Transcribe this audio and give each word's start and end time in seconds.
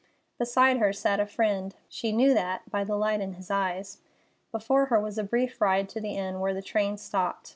Beside 0.39 0.77
her 0.79 0.91
sat 0.91 1.19
a 1.19 1.27
friend—she 1.27 2.11
knew 2.11 2.33
that 2.33 2.67
by 2.71 2.83
the 2.83 2.95
light 2.95 3.21
in 3.21 3.33
his 3.33 3.51
eyes. 3.51 3.99
Before 4.51 4.87
her 4.87 4.99
was 4.99 5.19
a 5.19 5.23
brief 5.23 5.61
ride 5.61 5.89
to 5.89 6.01
the 6.01 6.15
inn 6.17 6.39
where 6.39 6.55
the 6.55 6.63
train 6.63 6.97
stopped. 6.97 7.49